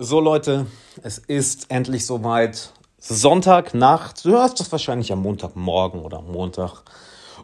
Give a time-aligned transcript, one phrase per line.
[0.00, 0.68] So Leute,
[1.02, 2.72] es ist endlich soweit.
[3.00, 4.24] Sonntagnacht.
[4.24, 6.84] Du hörst das wahrscheinlich am Montagmorgen oder Montag.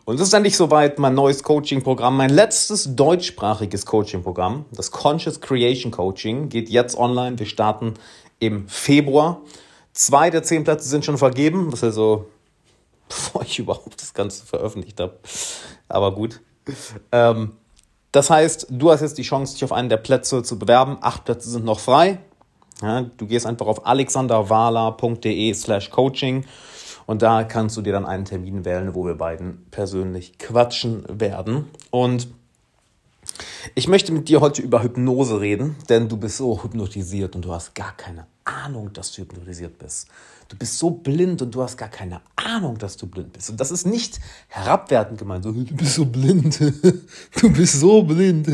[0.04, 5.90] Und es ist endlich soweit, mein neues Coaching-Programm, mein letztes deutschsprachiges Coaching-Programm, das Conscious Creation
[5.90, 7.40] Coaching, geht jetzt online.
[7.40, 7.94] Wir starten
[8.38, 9.40] im Februar.
[9.92, 11.72] Zwei der zehn Plätze sind schon vergeben.
[11.72, 12.26] Das ist also,
[13.08, 15.18] bevor ich überhaupt das Ganze veröffentlicht habe.
[15.88, 16.40] Aber gut.
[17.10, 17.56] Ähm,
[18.12, 20.98] das heißt, du hast jetzt die Chance, dich auf einen der Plätze zu bewerben.
[21.00, 22.20] Acht Plätze sind noch frei.
[22.82, 26.44] Ja, du gehst einfach auf alexanderwala.de slash coaching
[27.06, 31.66] und da kannst du dir dann einen Termin wählen, wo wir beiden persönlich quatschen werden.
[31.90, 32.28] Und
[33.74, 37.52] ich möchte mit dir heute über Hypnose reden, denn du bist so hypnotisiert und du
[37.52, 40.08] hast gar keine Ahnung, dass du hypnotisiert bist.
[40.48, 43.50] Du bist so blind und du hast gar keine Ahnung, dass du blind bist.
[43.50, 46.60] Und das ist nicht herabwertend gemeint, so, du bist so blind,
[47.40, 48.46] du bist so blind.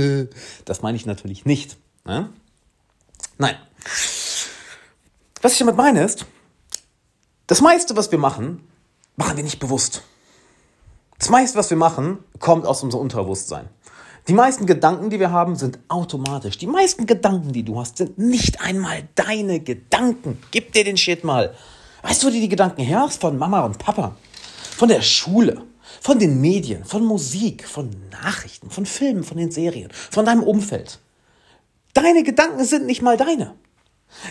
[0.64, 1.76] Das meine ich natürlich nicht.
[2.04, 2.28] Ne?
[3.38, 3.56] Nein.
[5.42, 6.26] Was ich damit meine ist,
[7.46, 8.68] das meiste, was wir machen,
[9.16, 10.02] machen wir nicht bewusst.
[11.18, 13.68] Das meiste, was wir machen, kommt aus unserem Unterbewusstsein.
[14.28, 16.58] Die meisten Gedanken, die wir haben, sind automatisch.
[16.58, 20.40] Die meisten Gedanken, die du hast, sind nicht einmal deine Gedanken.
[20.50, 21.54] Gib dir den Shit mal.
[22.02, 23.20] Weißt du, wo du die Gedanken her hast?
[23.20, 24.14] Von Mama und Papa.
[24.76, 25.62] Von der Schule.
[26.00, 26.84] Von den Medien.
[26.84, 27.66] Von Musik.
[27.66, 28.70] Von Nachrichten.
[28.70, 29.24] Von Filmen.
[29.24, 29.90] Von den Serien.
[29.92, 31.00] Von deinem Umfeld.
[31.94, 33.54] Deine Gedanken sind nicht mal deine.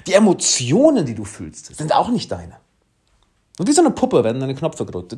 [0.08, 2.58] Die Emotionen, die du fühlst, sind auch nicht deine.
[3.58, 5.14] Und wie so eine Puppe werden deine Knöpfe gedrückt.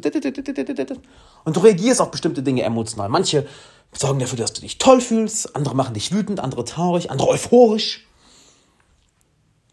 [1.44, 3.08] Und du reagierst auf bestimmte Dinge emotional.
[3.10, 3.48] Manche
[3.94, 8.08] sorgen dafür, dass du dich toll fühlst, andere machen dich wütend, andere traurig, andere euphorisch.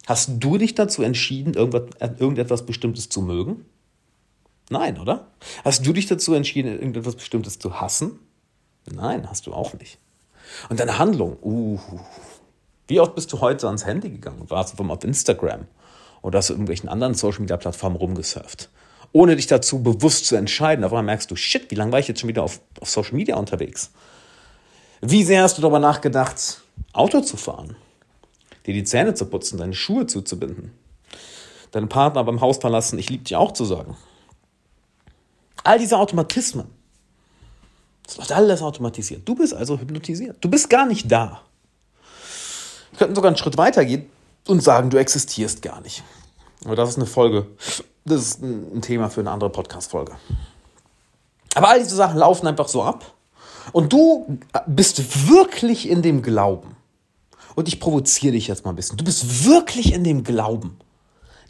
[0.06, 3.64] Hast du dich dazu entschieden, irgendetwas Bestimmtes zu mögen?
[4.70, 5.28] Nein, oder?
[5.64, 8.18] Hast du dich dazu entschieden, irgendetwas Bestimmtes zu hassen?
[8.90, 9.98] Nein, hast du auch nicht.
[10.68, 11.78] Und deine Handlung, uh,
[12.88, 14.44] wie oft bist du heute ans Handy gegangen?
[14.48, 15.66] Warst du auf Instagram?
[16.22, 18.70] Oder hast du irgendwelchen anderen Social Media Plattformen rumgesurft?
[19.12, 20.84] Ohne dich dazu bewusst zu entscheiden.
[20.84, 23.14] Auf einmal merkst du, shit, wie lange war ich jetzt schon wieder auf, auf Social
[23.14, 23.92] Media unterwegs?
[25.00, 26.62] Wie sehr hast du darüber nachgedacht,
[26.92, 27.76] Auto zu fahren?
[28.66, 30.72] Dir die Zähne zu putzen, deine Schuhe zuzubinden?
[31.70, 33.96] Deinen Partner beim Haus verlassen, ich liebe dich auch zu sagen?
[35.62, 36.66] All diese Automatismen.
[38.04, 39.28] Das läuft alles automatisiert.
[39.28, 40.38] Du bist also hypnotisiert.
[40.40, 41.42] Du bist gar nicht da.
[42.98, 44.10] Könnten sogar einen Schritt weiter gehen
[44.46, 46.02] und sagen, du existierst gar nicht.
[46.64, 47.46] Aber das ist eine Folge,
[48.04, 50.12] das ist ein Thema für eine andere Podcast-Folge.
[51.54, 53.14] Aber all diese Sachen laufen einfach so ab.
[53.72, 56.76] Und du bist wirklich in dem Glauben.
[57.54, 58.96] Und ich provoziere dich jetzt mal ein bisschen.
[58.96, 60.78] Du bist wirklich in dem Glauben.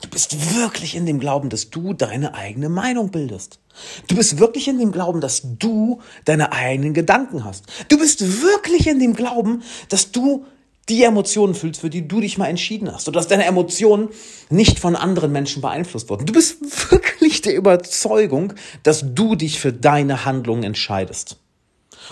[0.00, 3.58] Du bist wirklich in dem Glauben, dass du deine eigene Meinung bildest.
[4.06, 7.64] Du bist wirklich in dem Glauben, dass du deine eigenen Gedanken hast.
[7.88, 10.46] Du bist wirklich in dem Glauben, dass du
[10.88, 13.06] die Emotionen fühlst, für die du dich mal entschieden hast.
[13.08, 14.08] Und dass deine Emotionen
[14.50, 16.26] nicht von anderen Menschen beeinflusst wurden.
[16.26, 16.60] Du bist
[16.90, 21.36] wirklich der Überzeugung, dass du dich für deine Handlungen entscheidest.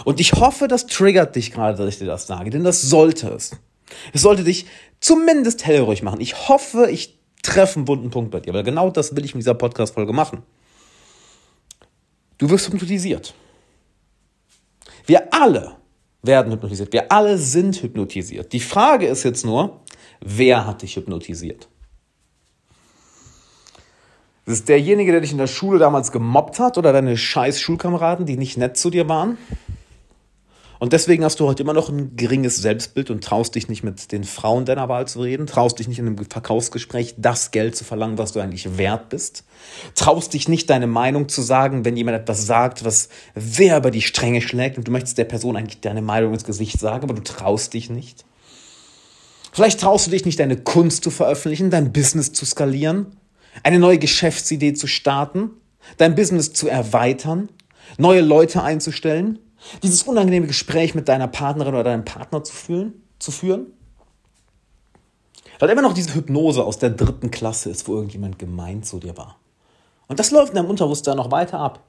[0.04, 3.28] Und ich hoffe, das triggert dich gerade, dass ich dir das sage, denn das sollte
[3.28, 3.52] es.
[4.12, 4.66] Es sollte dich
[5.00, 6.20] zumindest hellruhig machen.
[6.20, 9.42] Ich hoffe, ich treffe einen bunten Punkt bei dir, weil genau das will ich mit
[9.42, 10.42] dieser Podcast-Folge machen.
[12.38, 13.34] Du wirst hypnotisiert.
[15.06, 15.76] Wir alle
[16.26, 16.92] werden hypnotisiert.
[16.92, 18.52] Wir alle sind hypnotisiert.
[18.52, 19.80] Die Frage ist jetzt nur,
[20.20, 21.68] wer hat dich hypnotisiert?
[24.46, 28.26] Ist es derjenige, der dich in der Schule damals gemobbt hat oder deine scheiß Schulkameraden,
[28.26, 29.38] die nicht nett zu dir waren?
[30.78, 34.12] Und deswegen hast du heute immer noch ein geringes Selbstbild und traust dich nicht mit
[34.12, 37.84] den Frauen deiner Wahl zu reden, traust dich nicht in einem Verkaufsgespräch das Geld zu
[37.84, 39.44] verlangen, was du eigentlich wert bist,
[39.94, 44.02] traust dich nicht deine Meinung zu sagen, wenn jemand etwas sagt, was sehr über die
[44.02, 47.22] Stränge schlägt und du möchtest der Person eigentlich deine Meinung ins Gesicht sagen, aber du
[47.22, 48.24] traust dich nicht.
[49.52, 53.16] Vielleicht traust du dich nicht, deine Kunst zu veröffentlichen, dein Business zu skalieren,
[53.62, 55.52] eine neue Geschäftsidee zu starten,
[55.96, 57.48] dein Business zu erweitern,
[57.96, 59.38] neue Leute einzustellen
[59.82, 63.66] dieses unangenehme Gespräch mit deiner Partnerin oder deinem Partner zu führen, zu führen.
[65.58, 69.16] Weil immer noch diese Hypnose aus der dritten Klasse ist, wo irgendjemand gemein zu dir
[69.16, 69.38] war.
[70.08, 71.82] Und das läuft in deinem Unterbewusstsein noch weiter ab.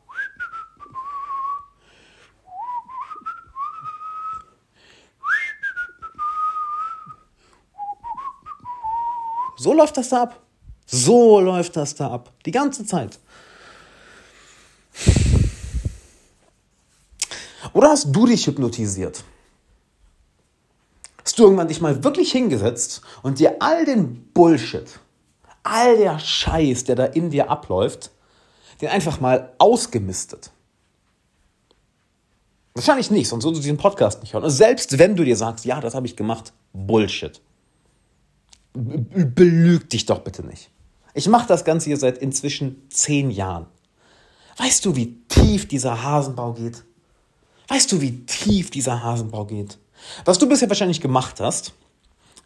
[9.58, 10.40] So läuft das da ab.
[10.86, 12.32] So läuft das da ab.
[12.46, 13.20] Die ganze Zeit.
[17.78, 19.24] Oder hast du dich hypnotisiert?
[21.24, 25.00] Hast du irgendwann dich mal wirklich hingesetzt und dir all den Bullshit,
[25.62, 28.10] all der Scheiß, der da in dir abläuft,
[28.82, 30.50] den einfach mal ausgemistet?
[32.74, 34.46] Wahrscheinlich nicht, sonst würdest du diesen Podcast nicht hören.
[34.46, 37.40] Und selbst wenn du dir sagst, ja, das habe ich gemacht, Bullshit.
[38.74, 40.72] belüg dich doch bitte nicht.
[41.14, 43.68] Ich mache das Ganze hier seit inzwischen zehn Jahren.
[44.58, 46.87] Weißt du, wie tief dieser Hasenbau geht?
[47.68, 49.78] Weißt du, wie tief dieser Hasenbau geht?
[50.26, 51.74] Was du bisher wahrscheinlich gemacht hast,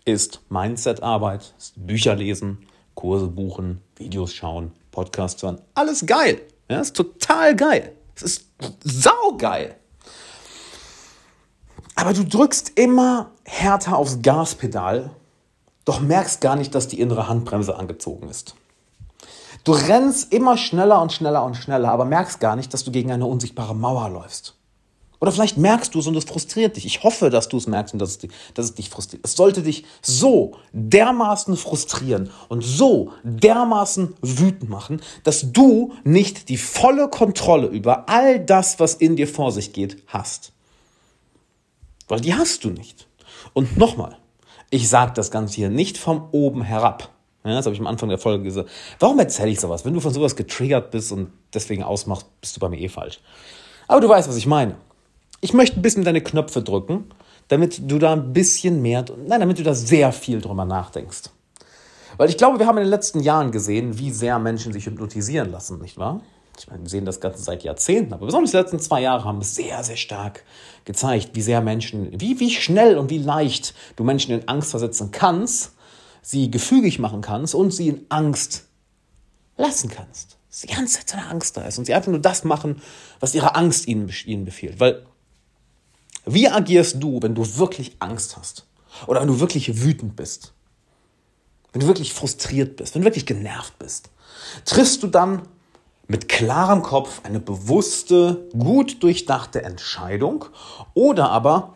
[0.05, 2.65] ist Mindset-Arbeit, Bücher lesen,
[2.95, 5.61] Kurse buchen, Videos schauen, Podcasts hören.
[5.75, 6.41] Alles geil.
[6.69, 7.93] Ja, ist total geil.
[8.15, 8.45] Es ist
[8.83, 9.75] saugeil.
[11.95, 15.11] Aber du drückst immer härter aufs Gaspedal,
[15.85, 18.55] doch merkst gar nicht, dass die innere Handbremse angezogen ist.
[19.63, 23.11] Du rennst immer schneller und schneller und schneller, aber merkst gar nicht, dass du gegen
[23.11, 24.55] eine unsichtbare Mauer läufst.
[25.21, 26.85] Oder vielleicht merkst du es und es frustriert dich.
[26.87, 29.23] Ich hoffe, dass du es merkst und dass es, dich, dass es dich frustriert.
[29.23, 36.57] Es sollte dich so dermaßen frustrieren und so dermaßen wütend machen, dass du nicht die
[36.57, 40.53] volle Kontrolle über all das, was in dir vor sich geht, hast.
[42.07, 43.07] Weil die hast du nicht.
[43.53, 44.17] Und nochmal,
[44.71, 47.09] ich sage das Ganze hier nicht vom oben herab.
[47.43, 48.71] Ja, das habe ich am Anfang der Folge gesagt.
[48.97, 49.85] Warum erzähle ich sowas?
[49.85, 53.19] Wenn du von sowas getriggert bist und deswegen ausmachst, bist du bei mir eh falsch.
[53.87, 54.77] Aber du weißt, was ich meine.
[55.43, 57.05] Ich möchte ein bisschen deine Knöpfe drücken,
[57.47, 61.31] damit du da ein bisschen mehr, nein, damit du da sehr viel drüber nachdenkst.
[62.17, 65.51] Weil ich glaube, wir haben in den letzten Jahren gesehen, wie sehr Menschen sich hypnotisieren
[65.51, 66.21] lassen, nicht wahr?
[66.59, 69.39] Ich meine, wir sehen das Ganze seit Jahrzehnten, aber besonders die letzten zwei Jahre haben
[69.39, 70.43] es sehr, sehr stark
[70.85, 75.09] gezeigt, wie sehr Menschen, wie, wie schnell und wie leicht du Menschen in Angst versetzen
[75.09, 75.71] kannst,
[76.21, 78.65] sie gefügig machen kannst und sie in Angst
[79.57, 80.37] lassen kannst.
[80.49, 82.81] Dass die ganze Zeit eine Angst da ist und sie einfach nur das machen,
[83.19, 84.79] was ihre Angst ihnen, ihnen befiehlt.
[84.79, 85.05] Weil
[86.25, 88.65] wie agierst du, wenn du wirklich Angst hast?
[89.07, 90.53] Oder wenn du wirklich wütend bist?
[91.71, 92.93] Wenn du wirklich frustriert bist?
[92.93, 94.09] Wenn du wirklich genervt bist?
[94.65, 95.43] Triffst du dann
[96.07, 100.45] mit klarem Kopf eine bewusste, gut durchdachte Entscheidung?
[100.93, 101.75] Oder aber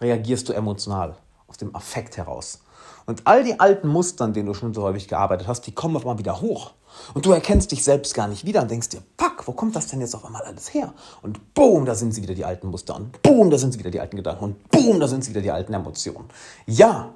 [0.00, 1.16] reagierst du emotional
[1.46, 2.60] aus dem Affekt heraus?
[3.08, 5.96] Und all die alten Muster, an denen du schon so häufig gearbeitet hast, die kommen
[5.96, 6.72] auf einmal wieder hoch.
[7.14, 9.86] Und du erkennst dich selbst gar nicht wieder und denkst dir, fuck, wo kommt das
[9.86, 10.92] denn jetzt auf einmal alles her?
[11.22, 12.94] Und boom, da sind sie wieder die alten Muster.
[12.94, 14.44] Und boom, da sind sie wieder die alten Gedanken.
[14.44, 16.28] Und boom, da sind sie wieder die alten Emotionen.
[16.66, 17.14] Ja,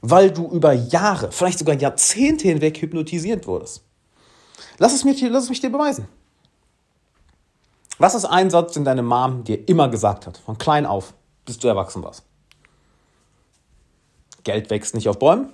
[0.00, 3.82] weil du über Jahre, vielleicht sogar Jahrzehnte hinweg hypnotisiert wurdest.
[4.78, 6.08] Lass es, mir, lass es mich dir beweisen.
[7.98, 11.12] Was ist ein Satz, den deine Mom dir immer gesagt hat, von klein auf,
[11.44, 12.24] bis du erwachsen warst?
[14.44, 15.52] Geld wächst nicht auf Bäumen?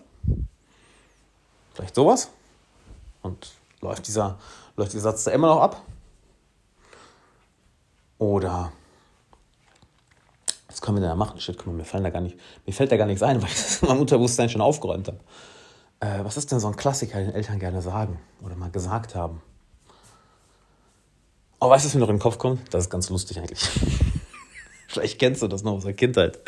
[1.74, 2.30] Vielleicht sowas?
[3.22, 4.38] Und läuft dieser,
[4.76, 5.82] läuft dieser Satz da immer noch ab?
[8.18, 8.72] Oder
[10.68, 11.40] was können wir denn da machen?
[11.40, 13.82] Shit, mir, fallen da gar nicht, mir fällt da gar nichts ein, weil ich das
[13.82, 15.18] in meinem Unterbewusstsein schon aufgeräumt habe.
[16.00, 19.42] Äh, was ist denn so ein Klassiker, den Eltern gerne sagen oder mal gesagt haben?
[21.60, 22.72] Oh, weißt du, was mir noch in den Kopf kommt?
[22.72, 23.60] Das ist ganz lustig eigentlich.
[24.88, 26.38] Vielleicht kennst du das noch aus der Kindheit.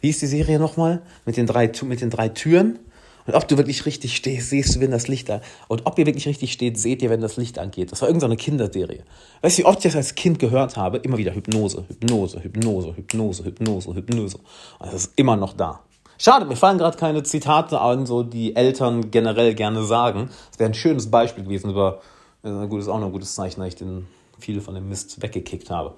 [0.00, 1.00] Wie ist die Serie nochmal?
[1.24, 2.80] Mit den drei, mit den drei Türen?
[3.26, 5.40] Und ob du wirklich richtig stehst, siehst du, wenn das Licht an.
[5.68, 7.92] Und ob ihr wirklich richtig steht, seht ihr, wenn das Licht angeht.
[7.92, 9.04] Das war irgendeine Kinderserie.
[9.40, 10.98] Weißt du, wie oft ich das als Kind gehört habe?
[10.98, 14.38] Immer wieder Hypnose, Hypnose, Hypnose, Hypnose, Hypnose, Hypnose.
[14.78, 15.80] Und das ist immer noch da.
[16.18, 20.28] Schade, mir fallen gerade keine Zitate an, so die Eltern generell gerne sagen.
[20.50, 22.00] Das wäre ein schönes Beispiel gewesen, aber
[22.42, 24.06] gut, ist auch noch ein gutes Zeichen, dass ich den
[24.38, 25.94] viele von dem Mist weggekickt habe.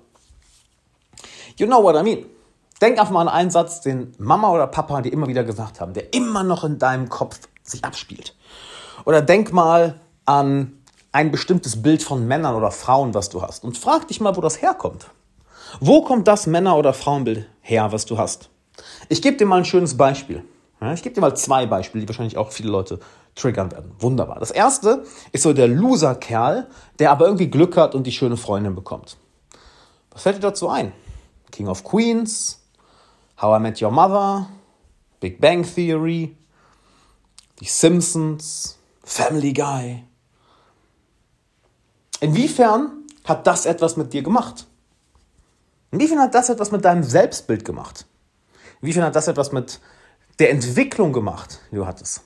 [1.59, 2.27] You know what I mean?
[2.81, 5.95] Denk einfach mal an einen Satz, den Mama oder Papa dir immer wieder gesagt haben,
[5.95, 8.35] der immer noch in deinem Kopf sich abspielt.
[9.05, 10.83] Oder denk mal an
[11.13, 13.65] ein bestimmtes Bild von Männern oder Frauen, was du hast.
[13.65, 15.07] Und frag dich mal, wo das herkommt.
[15.81, 18.51] Wo kommt das Männer- oder Frauenbild her, was du hast?
[19.09, 20.45] Ich gebe dir mal ein schönes Beispiel.
[20.93, 23.01] ich gebe dir mal zwei Beispiele, die wahrscheinlich auch viele Leute
[23.35, 23.93] triggern werden.
[23.99, 24.39] Wunderbar.
[24.39, 26.67] Das erste ist so der Loser-Kerl,
[26.99, 29.17] der aber irgendwie Glück hat und die schöne Freundin bekommt.
[30.11, 30.93] Was fällt dir dazu ein?
[31.51, 32.59] King of Queens,
[33.41, 34.49] How I Met Your Mother,
[35.21, 36.37] Big Bang Theory,
[37.61, 40.05] Die Simpsons, Family Guy.
[42.21, 44.67] Inwiefern hat das etwas mit dir gemacht?
[45.91, 48.07] Inwiefern hat das etwas mit deinem Selbstbild gemacht?
[48.81, 49.81] Inwiefern hat das etwas mit
[50.39, 52.23] der Entwicklung gemacht, die du hattest?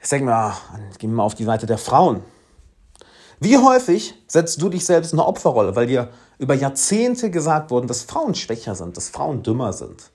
[0.00, 0.56] Jetzt denken wir,
[0.98, 2.24] gehen wir mal auf die Seite der Frauen.
[3.42, 7.88] Wie häufig setzt du dich selbst in eine Opferrolle, weil dir über Jahrzehnte gesagt wurde,
[7.88, 10.12] dass Frauen schwächer sind, dass Frauen dümmer sind,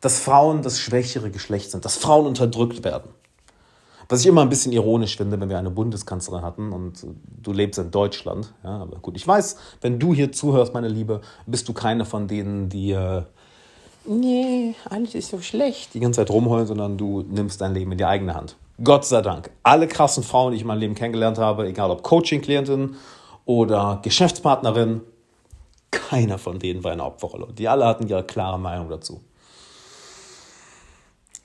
[0.00, 3.10] dass Frauen das schwächere Geschlecht sind, dass Frauen unterdrückt werden.
[4.08, 7.06] Was ich immer ein bisschen ironisch finde, wenn wir eine Bundeskanzlerin hatten und
[7.42, 8.54] du lebst in Deutschland.
[8.64, 12.26] Ja, aber gut, ich weiß, wenn du hier zuhörst, meine Liebe, bist du keine von
[12.26, 13.22] denen, die äh,
[14.06, 17.98] nee, eigentlich ist so schlecht, die ganze Zeit rumheulen, sondern du nimmst dein Leben in
[17.98, 18.56] die eigene Hand.
[18.84, 19.50] Gott sei Dank.
[19.62, 22.96] Alle krassen Frauen, die ich in meinem Leben kennengelernt habe, egal ob Coaching-Klientin
[23.44, 25.02] oder Geschäftspartnerin,
[25.90, 27.52] keiner von denen war eine Opferrolle.
[27.52, 29.20] Die alle hatten ihre klare Meinung dazu.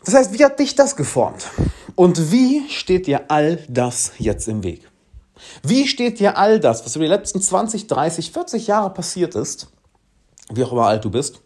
[0.03, 1.47] Das heißt, wie hat dich das geformt?
[1.95, 4.89] Und wie steht dir all das jetzt im Weg?
[5.61, 9.67] Wie steht dir all das, was über die letzten 20, 30, 40 Jahre passiert ist,
[10.51, 11.41] wie auch immer alt du bist,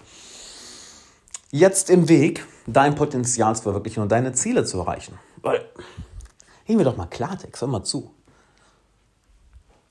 [1.49, 5.17] jetzt im Weg, dein Potenzial zu verwirklichen und deine Ziele zu erreichen?
[6.71, 8.11] Gehen wir doch mal Klartext, hör mal zu.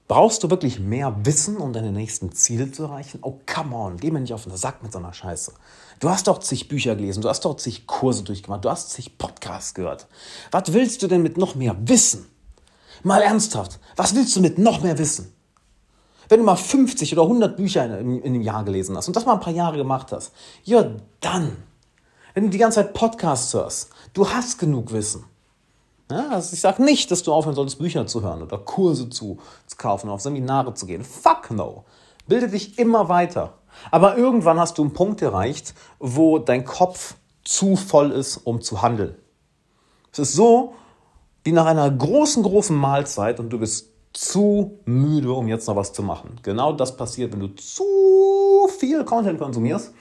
[0.09, 3.19] Brauchst du wirklich mehr Wissen, um deine nächsten Ziele zu erreichen?
[3.21, 5.53] Oh, come on, geh mir nicht auf den Sack mit so einer Scheiße.
[5.99, 9.19] Du hast doch zig Bücher gelesen, du hast doch zig Kurse durchgemacht, du hast zig
[9.19, 10.07] Podcasts gehört.
[10.53, 12.25] Was willst du denn mit noch mehr Wissen?
[13.03, 15.35] Mal ernsthaft, was willst du mit noch mehr Wissen?
[16.31, 19.27] Wenn du mal 50 oder 100 Bücher in, in, einem Jahr gelesen hast und das
[19.27, 20.33] mal ein paar Jahre gemacht hast,
[20.65, 21.59] ja dann.
[22.33, 25.27] Wenn du die ganze Zeit Podcasts hörst, du hast genug Wissen.
[26.11, 29.39] Ja, also ich sage nicht, dass du aufhören solltest, Bücher zu hören oder Kurse zu,
[29.67, 31.05] zu kaufen, auf Seminare zu gehen.
[31.05, 31.85] Fuck no.
[32.27, 33.55] Bilde dich immer weiter.
[33.91, 37.15] Aber irgendwann hast du einen Punkt erreicht, wo dein Kopf
[37.45, 39.15] zu voll ist, um zu handeln.
[40.13, 40.75] Es ist so
[41.45, 45.93] wie nach einer großen, großen Mahlzeit und du bist zu müde, um jetzt noch was
[45.93, 46.37] zu machen.
[46.43, 49.93] Genau das passiert, wenn du zu viel Content konsumierst,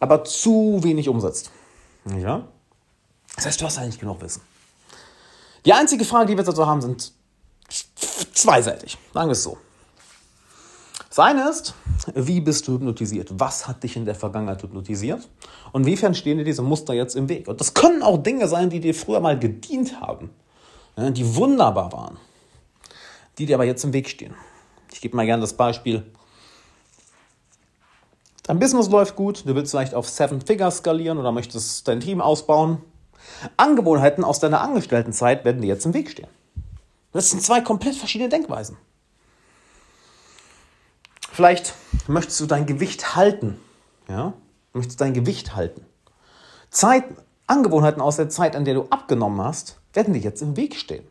[0.00, 1.50] aber zu wenig umsetzt.
[2.18, 2.48] Ja?
[3.36, 4.42] Das heißt, du hast eigentlich genug Wissen.
[5.64, 7.12] Die einzige Frage, die wir dazu haben, sind
[8.32, 8.98] zweiseitig.
[9.12, 9.56] Sagen wir es so.
[11.08, 11.74] Das eine ist,
[12.14, 13.30] wie bist du hypnotisiert?
[13.38, 15.28] Was hat dich in der Vergangenheit hypnotisiert?
[15.72, 17.48] Und inwiefern stehen dir diese Muster jetzt im Weg?
[17.48, 20.30] Und das können auch Dinge sein, die dir früher mal gedient haben,
[20.96, 22.18] die wunderbar waren,
[23.38, 24.34] die dir aber jetzt im Weg stehen.
[24.92, 26.04] Ich gebe mal gerne das Beispiel.
[28.42, 32.20] Dein Business läuft gut, du willst vielleicht auf Seven Figures skalieren oder möchtest dein Team
[32.20, 32.82] ausbauen
[33.56, 36.28] Angewohnheiten aus deiner Angestelltenzeit werden dir jetzt im Weg stehen.
[37.12, 38.76] Das sind zwei komplett verschiedene Denkweisen.
[41.30, 41.74] Vielleicht
[42.06, 43.58] möchtest du dein Gewicht halten.
[44.08, 44.34] Ja?
[44.72, 45.84] Möchtest dein Gewicht halten.
[46.70, 47.04] Zeit,
[47.46, 51.04] Angewohnheiten aus der Zeit, an der du abgenommen hast, werden dir jetzt im Weg stehen.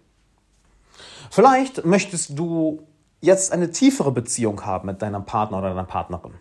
[1.29, 2.85] Vielleicht möchtest du
[3.21, 6.33] jetzt eine tiefere Beziehung haben mit deinem Partner oder deiner Partnerin.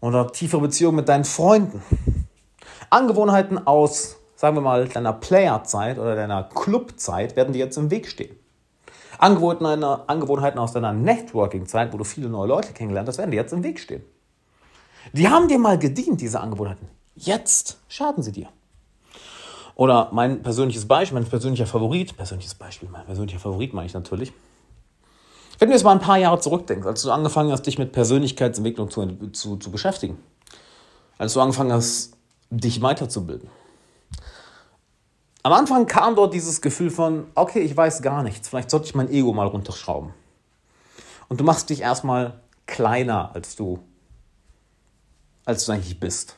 [0.00, 1.82] Oder tiefere Beziehung mit deinen Freunden.
[2.90, 8.06] Angewohnheiten aus sagen wir mal, deiner Playerzeit oder deiner Clubzeit werden dir jetzt im Weg
[8.06, 8.36] stehen.
[9.16, 13.64] Angewohnheiten aus deiner Networking-Zeit, wo du viele neue Leute kennengelernt hast, werden dir jetzt im
[13.64, 14.02] Weg stehen.
[15.14, 16.88] Die haben dir mal gedient, diese Angewohnheiten.
[17.14, 18.48] Jetzt schaden sie dir.
[19.76, 24.34] Oder mein persönliches Beispiel, mein persönlicher Favorit, persönliches Beispiel, mein persönlicher Favorit meine ich natürlich.
[25.58, 28.90] Wenn du jetzt mal ein paar Jahre zurückdenkst, als du angefangen hast, dich mit Persönlichkeitsentwicklung
[28.90, 30.18] zu, zu, zu beschäftigen,
[31.16, 32.18] als du angefangen hast,
[32.50, 33.48] dich weiterzubilden,
[35.44, 38.94] am Anfang kam dort dieses Gefühl von, okay, ich weiß gar nichts, vielleicht sollte ich
[38.94, 40.14] mein Ego mal runterschrauben.
[41.28, 43.78] Und du machst dich erstmal kleiner, als du,
[45.44, 46.36] als du eigentlich bist.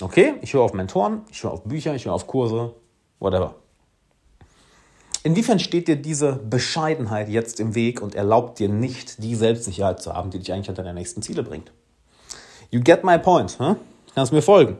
[0.00, 2.72] Okay, ich höre auf Mentoren, ich höre auf Bücher, ich höre auf Kurse,
[3.18, 3.56] whatever.
[5.24, 10.12] Inwiefern steht dir diese Bescheidenheit jetzt im Weg und erlaubt dir nicht, die Selbstsicherheit zu
[10.12, 11.72] haben, die dich eigentlich an deine nächsten Ziele bringt?
[12.70, 13.74] You get my point, huh?
[14.14, 14.78] Kannst mir folgen?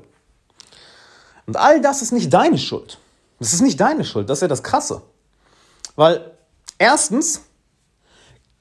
[1.46, 2.98] Und all das ist nicht deine Schuld.
[3.38, 5.02] Das ist nicht deine Schuld, das ist ja das Krasse.
[5.96, 6.32] Weil
[6.78, 7.42] erstens,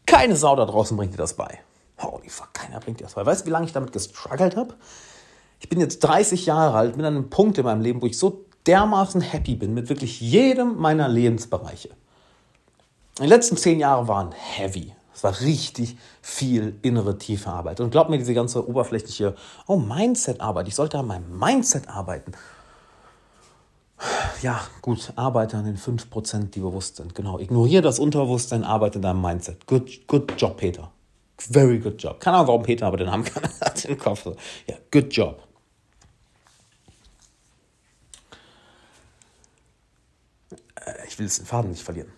[0.06, 1.60] keine Sau da draußen bringt dir das bei.
[2.00, 3.26] Holy fuck, keiner bringt dir das bei.
[3.26, 4.76] Weißt du, wie lange ich damit gestruggelt habe?
[5.60, 8.18] Ich bin jetzt 30 Jahre alt, bin an einem Punkt in meinem Leben, wo ich
[8.18, 11.90] so dermaßen happy bin mit wirklich jedem meiner Lebensbereiche.
[13.20, 14.94] Die letzten zehn Jahre waren heavy.
[15.14, 17.80] Es war richtig viel innere tiefe Arbeit.
[17.80, 19.36] Und glaub mir, diese ganze oberflächliche,
[19.68, 22.34] oh, Mindset-Arbeit, ich sollte an meinem Mindset arbeiten
[24.44, 27.16] ja, gut, arbeite an den 5%, die bewusst sind.
[27.16, 29.66] Genau, ignoriere das Unterbewusstsein, arbeite in deinem Mindset.
[29.66, 30.92] Good, good job, Peter.
[31.38, 32.20] Very good job.
[32.20, 33.26] Keine Ahnung, warum Peter aber den Namen
[33.62, 34.26] hat im Kopf.
[34.68, 35.48] Ja, good job.
[40.76, 42.12] Äh, ich will den Faden nicht verlieren.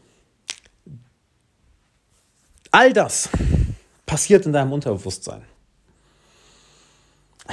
[2.71, 3.29] All das
[4.05, 5.43] passiert in deinem Unterbewusstsein.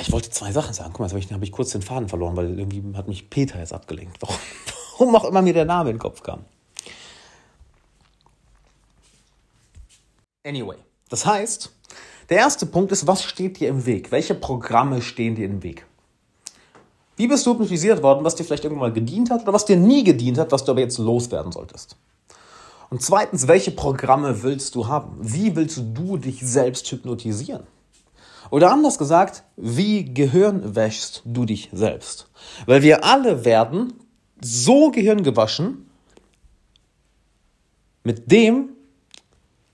[0.00, 0.90] Ich wollte zwei Sachen sagen.
[0.92, 3.72] Guck mal, jetzt habe ich, kurz den Faden verloren, weil irgendwie hat mich Peter jetzt
[3.72, 4.16] abgelenkt.
[4.20, 4.36] Warum,
[4.98, 6.44] warum auch immer mir der Name in den Kopf kam.
[10.44, 10.76] Anyway,
[11.08, 11.70] das heißt,
[12.30, 14.10] der erste Punkt ist, was steht dir im Weg?
[14.10, 15.86] Welche Programme stehen dir im Weg?
[17.16, 19.76] Wie bist du hypnotisiert worden, was dir vielleicht irgendwann mal gedient hat oder was dir
[19.76, 21.96] nie gedient hat, was du aber jetzt loswerden solltest?
[22.90, 25.16] Und zweitens, welche Programme willst du haben?
[25.20, 27.66] Wie willst du dich selbst hypnotisieren?
[28.52, 32.28] Oder anders gesagt, wie Gehirn wäschst du dich selbst?
[32.66, 33.94] Weil wir alle werden
[34.42, 35.88] so Gehirn gewaschen
[38.04, 38.68] mit dem,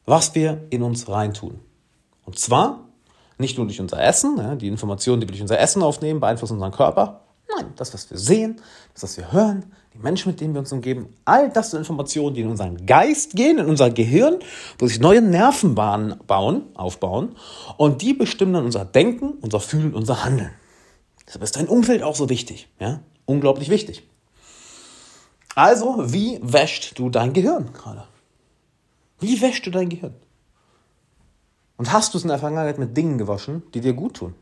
[0.06, 1.58] was wir in uns reintun.
[2.24, 2.88] Und zwar
[3.36, 6.70] nicht nur durch unser Essen, die Informationen, die wir durch unser Essen aufnehmen, beeinflussen unseren
[6.70, 7.22] Körper.
[7.56, 8.60] Nein, das, was wir sehen,
[8.94, 12.34] das, was wir hören, die Menschen, mit denen wir uns umgeben, all das sind Informationen,
[12.34, 14.38] die in unseren Geist gehen, in unser Gehirn,
[14.78, 17.34] wo sich neue Nervenbahnen bauen, aufbauen
[17.76, 20.50] und die bestimmen dann unser Denken, unser Fühlen, unser Handeln.
[21.26, 23.00] Deshalb ist dein Umfeld auch so wichtig, ja?
[23.26, 24.08] Unglaublich wichtig.
[25.54, 28.04] Also, wie wäscht du dein Gehirn gerade?
[29.20, 30.14] Wie wäschst du dein Gehirn?
[31.76, 34.34] Und hast du es in der Vergangenheit mit Dingen gewaschen, die dir gut tun?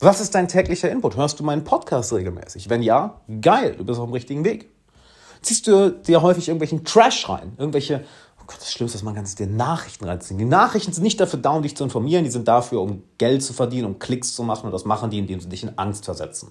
[0.00, 1.16] Was ist dein täglicher Input?
[1.16, 2.68] Hörst du meinen Podcast regelmäßig?
[2.68, 4.68] Wenn ja, geil, du bist auf dem richtigen Weg.
[5.40, 7.52] Ziehst du dir häufig irgendwelchen Trash rein?
[7.58, 8.04] Irgendwelche,
[8.40, 10.38] oh Gott, das Schlimmste ist, man kann dir Nachrichten reinziehen.
[10.38, 13.42] Die Nachrichten sind nicht dafür da, um dich zu informieren, die sind dafür, um Geld
[13.42, 16.06] zu verdienen, um Klicks zu machen und das machen die, indem sie dich in Angst
[16.06, 16.50] versetzen.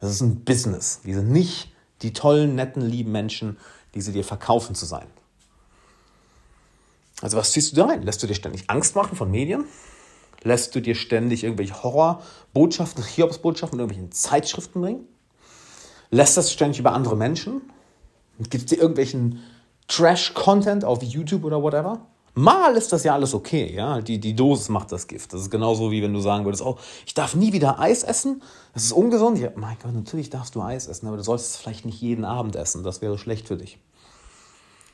[0.00, 1.00] Das ist ein Business.
[1.04, 3.58] Die sind nicht die tollen, netten, lieben Menschen,
[3.94, 5.06] die sie dir verkaufen zu sein.
[7.20, 8.02] Also was ziehst du da rein?
[8.02, 9.64] Lässt du dir ständig Angst machen von Medien?
[10.42, 15.08] Lässt du dir ständig irgendwelche Horrorbotschaften, Hiobsbotschaften in irgendwelchen Zeitschriften bringen?
[16.10, 17.60] Lässt das ständig über andere Menschen?
[18.38, 19.42] Gibt es dir irgendwelchen
[19.88, 22.06] Trash-Content auf YouTube oder whatever?
[22.34, 24.00] Mal ist das ja alles okay, ja.
[24.00, 25.32] Die, die Dosis macht das Gift.
[25.32, 28.42] Das ist genauso wie wenn du sagen würdest, oh, ich darf nie wieder Eis essen.
[28.74, 29.38] Das ist ungesund.
[29.38, 32.24] Ja, mein Gott, natürlich darfst du Eis essen, aber du solltest es vielleicht nicht jeden
[32.24, 32.84] Abend essen.
[32.84, 33.78] Das wäre schlecht für dich.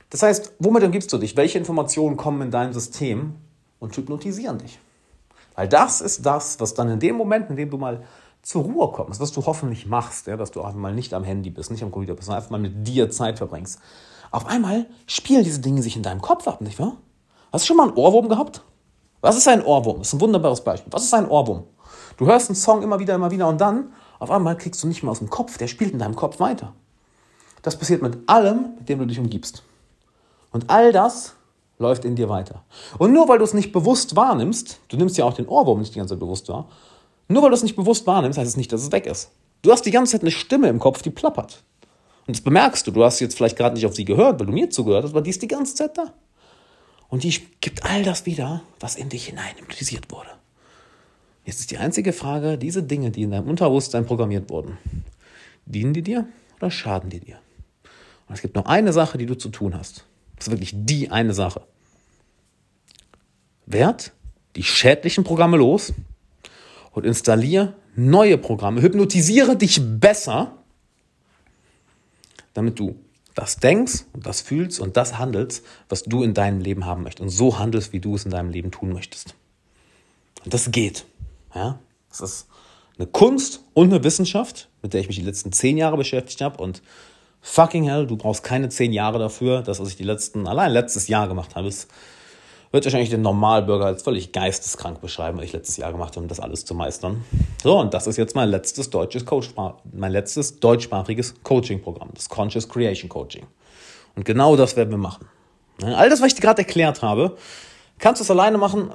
[0.09, 1.37] Das heißt, womit umgibst du dich?
[1.37, 3.35] Welche Informationen kommen in dein System
[3.79, 4.79] und hypnotisieren dich?
[5.55, 8.03] Weil das ist das, was dann in dem Moment, in dem du mal
[8.43, 11.51] zur Ruhe kommst, was du hoffentlich machst, ja, dass du einfach mal nicht am Handy
[11.51, 13.81] bist, nicht am Computer bist, sondern einfach mal mit dir Zeit verbringst.
[14.31, 16.97] Auf einmal spielen diese Dinge sich in deinem Kopf ab, nicht wahr?
[17.53, 18.63] Hast du schon mal einen Ohrwurm gehabt?
[19.21, 19.99] Was ist ein Ohrwurm?
[19.99, 20.93] Das ist ein wunderbares Beispiel.
[20.93, 21.65] Was ist ein Ohrwurm?
[22.17, 25.03] Du hörst einen Song immer wieder, immer wieder und dann auf einmal kriegst du nicht
[25.03, 26.73] mehr aus dem Kopf, der spielt in deinem Kopf weiter.
[27.63, 29.63] Das passiert mit allem, mit dem du dich umgibst.
[30.53, 31.35] Und all das
[31.85, 32.65] läuft in dir weiter.
[32.99, 35.95] Und nur weil du es nicht bewusst wahrnimmst, du nimmst ja auch den Ohrwurm nicht
[35.95, 36.69] die ganze Zeit bewusst wahr,
[37.29, 39.31] nur weil du es nicht bewusst wahrnimmst, heißt es nicht, dass es weg ist.
[39.63, 41.63] Du hast die ganze Zeit eine Stimme im Kopf, die plappert.
[42.27, 42.91] Und das bemerkst du.
[42.91, 45.23] Du hast jetzt vielleicht gerade nicht auf sie gehört, weil du mir zugehört hast, aber
[45.23, 46.13] die ist die ganze Zeit da.
[47.09, 50.31] Und die gibt all das wieder, was in dich hinein implementiert wurde.
[51.45, 54.79] Jetzt ist die einzige Frage, diese Dinge, die in deinem Unterbewusstsein programmiert wurden,
[55.67, 57.37] dienen die dir oder schaden die dir?
[58.27, 60.05] Und es gibt nur eine Sache, die du zu tun hast.
[60.37, 61.63] Das ist wirklich die eine Sache.
[63.67, 64.13] Werd
[64.57, 65.93] die schädlichen Programme los
[66.93, 68.83] und installiere neue Programme.
[68.83, 70.59] Hypnotisiere dich besser,
[72.53, 72.97] damit du
[73.35, 77.23] das denkst und das fühlst und das handelst, was du in deinem Leben haben möchtest
[77.23, 79.35] und so handelst, wie du es in deinem Leben tun möchtest.
[80.45, 81.05] Und das geht.
[81.55, 81.81] Ja?
[82.11, 82.47] Das ist
[82.97, 86.63] eine Kunst und eine Wissenschaft, mit der ich mich die letzten zehn Jahre beschäftigt habe
[86.63, 86.81] und
[87.41, 89.63] fucking hell, du brauchst keine zehn Jahre dafür.
[89.63, 91.89] Das, was ich die letzten, allein letztes Jahr gemacht habe, ist
[92.75, 96.29] wird wahrscheinlich den Normalbürger als völlig geisteskrank beschreiben, was ich letztes Jahr gemacht habe, um
[96.29, 97.25] das alles zu meistern.
[97.63, 99.51] So, und das ist jetzt mein letztes deutsches Coach,
[99.93, 103.47] mein letztes deutschsprachiges Coaching-Programm, das Conscious Creation Coaching.
[104.17, 105.29] Und genau das werden wir machen.
[105.83, 107.37] All das, was ich dir gerade erklärt habe,
[107.99, 108.91] kannst du es alleine machen.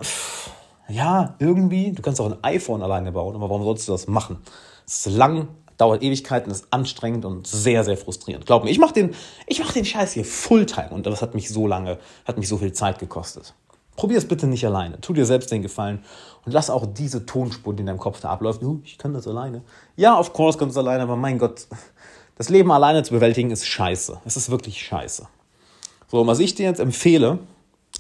[0.90, 1.94] Ja, irgendwie.
[1.94, 4.40] Du kannst auch ein iPhone alleine bauen, aber warum sollst du das machen?
[4.86, 8.46] Es ist lang, dauert Ewigkeiten, ist anstrengend und sehr, sehr frustrierend.
[8.46, 9.16] Glaub mir, ich mache den,
[9.58, 12.74] mach den Scheiß hier Fulltime und das hat mich so lange, hat mich so viel
[12.74, 13.54] Zeit gekostet.
[14.00, 15.02] Probier es bitte nicht alleine.
[15.02, 16.06] Tu dir selbst den Gefallen
[16.46, 18.64] und lass auch diese Tonspur, die in deinem Kopf da abläuft.
[18.64, 19.62] Oh, ich kann das alleine.
[19.98, 21.68] Ja, of course kannst du alleine, aber mein Gott,
[22.38, 24.22] das Leben alleine zu bewältigen ist scheiße.
[24.24, 25.28] Es ist wirklich scheiße.
[26.08, 27.40] So, was ich dir jetzt empfehle,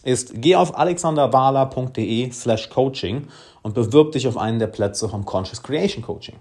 [0.03, 3.27] ist, geh auf alexanderwala.de slash coaching
[3.61, 6.37] und bewirb dich auf einen der Plätze vom Conscious Creation Coaching.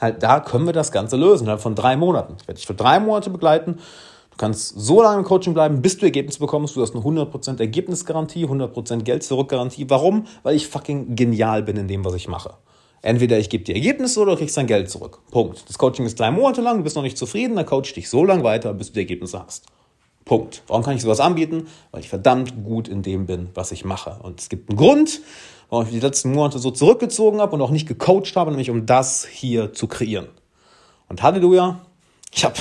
[0.00, 2.36] Halt, da können wir das Ganze lösen, innerhalb von drei Monaten.
[2.40, 3.80] Ich werde dich für drei Monate begleiten
[4.38, 6.74] kannst so lange im Coaching bleiben, bis du Ergebnisse bekommst.
[6.76, 9.84] Du hast eine 100% Ergebnisgarantie, 100% Geld zurückgarantie.
[9.88, 10.26] Warum?
[10.42, 12.54] Weil ich fucking genial bin in dem, was ich mache.
[13.02, 15.20] Entweder ich gebe dir Ergebnisse oder du kriegst dein Geld zurück.
[15.30, 15.68] Punkt.
[15.68, 18.24] Das Coaching ist drei Monate lang, du bist noch nicht zufrieden, dann coach dich so
[18.24, 19.66] lange weiter, bis du die Ergebnisse hast.
[20.24, 20.62] Punkt.
[20.66, 21.68] Warum kann ich sowas anbieten?
[21.90, 24.18] Weil ich verdammt gut in dem bin, was ich mache.
[24.22, 25.20] Und es gibt einen Grund,
[25.70, 28.84] warum ich die letzten Monate so zurückgezogen habe und auch nicht gecoacht habe, nämlich um
[28.84, 30.28] das hier zu kreieren.
[31.08, 31.80] Und Halleluja,
[32.32, 32.56] ich habe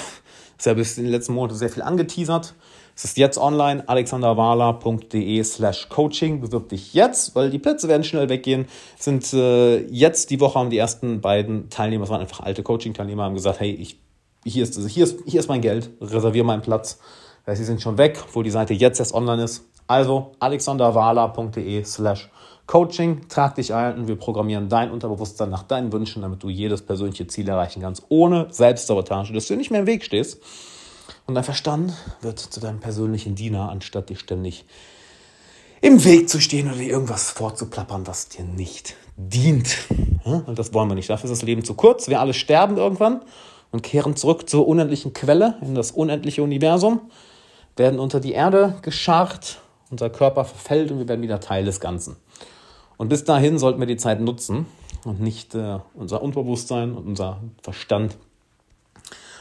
[0.57, 2.55] ist ja bis in den letzten Monaten sehr viel angeteasert.
[2.95, 6.41] Es ist jetzt online, alexanderwala.de slash coaching.
[6.41, 8.65] Bewirb dich jetzt, weil die Plätze werden schnell weggehen.
[8.97, 13.23] Sind äh, jetzt die Woche haben die ersten beiden Teilnehmer, das waren einfach alte Coaching-Teilnehmer,
[13.23, 13.99] haben gesagt, hey, ich,
[14.43, 16.99] hier, ist, hier, ist, hier ist mein Geld, reserviere meinen Platz.
[17.45, 19.63] Sie sind schon weg, obwohl die Seite jetzt erst online ist.
[19.85, 22.29] Also alexanderwala.de slash
[22.67, 23.27] coaching.
[23.29, 27.25] Trag dich ein und wir programmieren dein Unterbewusstsein nach deinen Wünschen, damit du jedes persönliche
[27.27, 30.39] Ziel erreichen kannst, ohne Selbstsabotage, dass du nicht mehr im Weg stehst.
[31.25, 34.65] Und dein Verstand wird zu deinem persönlichen Diener, anstatt dich ständig
[35.81, 39.77] im Weg zu stehen oder dir irgendwas vorzuplappern, was dir nicht dient.
[40.25, 41.09] Ja, das wollen wir nicht.
[41.09, 42.07] Dafür ist das Leben zu kurz.
[42.07, 43.21] Wir alle sterben irgendwann
[43.71, 47.01] und kehren zurück zur unendlichen Quelle, in das unendliche Universum,
[47.75, 52.17] werden unter die Erde gescharrt, unser Körper verfällt und wir werden wieder Teil des Ganzen.
[52.97, 54.65] Und bis dahin sollten wir die Zeit nutzen
[55.05, 58.17] und nicht äh, unser Unterbewusstsein und unser Verstand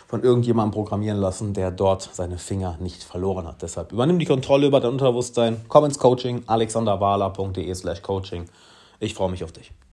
[0.07, 3.63] von irgendjemandem programmieren lassen, der dort seine Finger nicht verloren hat.
[3.63, 5.63] Deshalb übernimm die Kontrolle über dein Unterbewusstsein.
[5.69, 8.45] Komm ins Coaching, alexanderwahler.de slash coaching.
[9.01, 9.73] Ich freue mich auf dich.